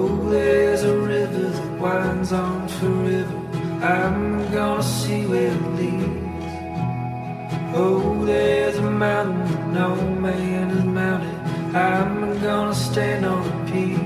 [0.00, 3.36] Oh, there's a river that winds on forever.
[3.84, 6.44] I'm gonna see where it leads.
[7.74, 11.38] Oh, there's a mountain that no man has mounted.
[11.74, 13.98] I'm gonna stand on a peak.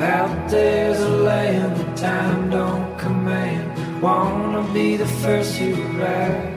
[0.00, 4.02] Out there's a land that time don't command.
[4.02, 6.54] Wanna be the first to arrive.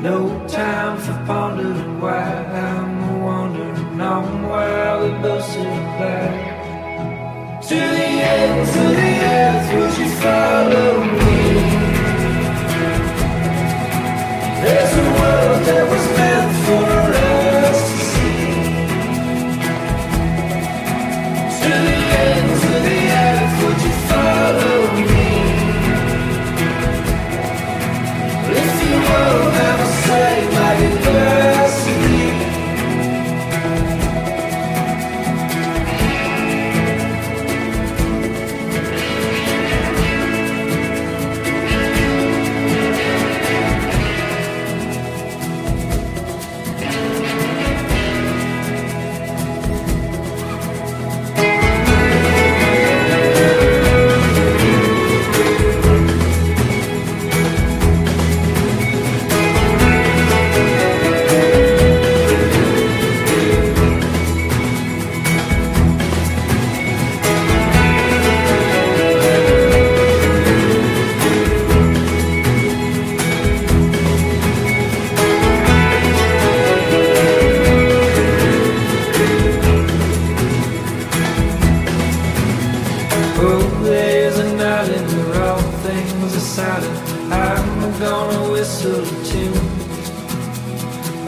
[0.00, 0.18] No
[0.48, 2.32] time for pondering why
[2.66, 5.44] I'm wandering on while we both
[6.00, 6.06] To
[7.74, 11.40] the ends of the earth, would you follow me?
[14.62, 16.09] There's a world that was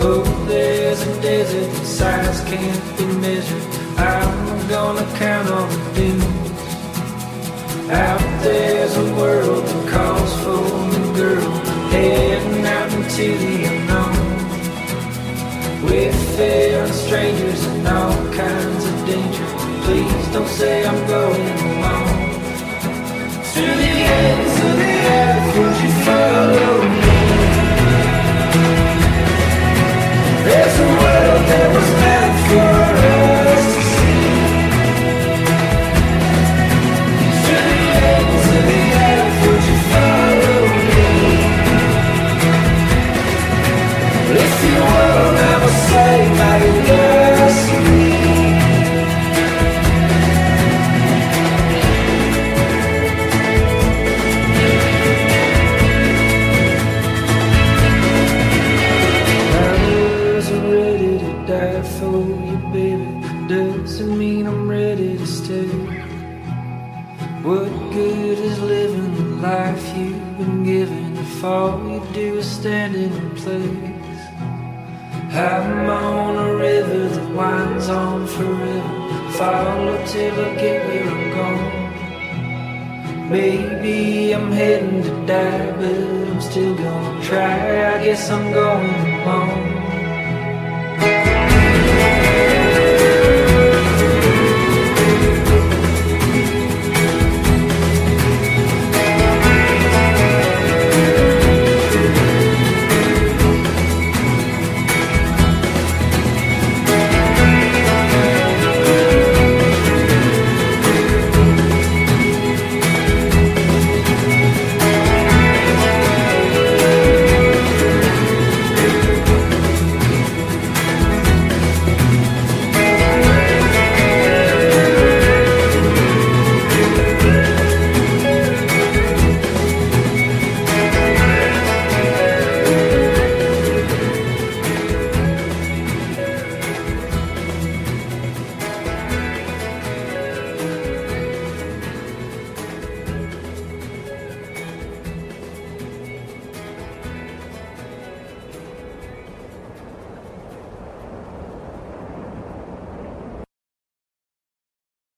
[0.04, 3.62] Oh, there's a desert that size can't be measured.
[3.98, 6.50] I'm gonna count on the dunes.
[7.90, 11.50] Out there's a world that calls for me, girl,
[11.90, 14.14] heading out into the unknown.
[15.84, 19.46] With and strangers and all kinds of danger.
[19.84, 21.71] Please don't say I'm going
[67.42, 72.94] What good is living the life you've been given if all you do is stand
[72.94, 74.22] in place?
[75.34, 79.30] I'm on a river that winds on forever.
[79.32, 83.28] Follow till I get where I'm going.
[83.28, 87.96] Maybe I'm heading to die, but I'm still gonna try.
[87.96, 89.71] I guess I'm going home.